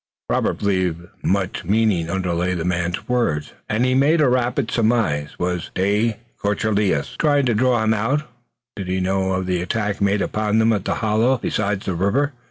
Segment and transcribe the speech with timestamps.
[0.31, 5.37] Robert believed much meaning underlay the man's words, and he made rapid surmises.
[5.37, 8.23] Was de Courcelles trying to draw him out?
[8.75, 12.33] Did he know of the attack made upon them at the hollow beside the river?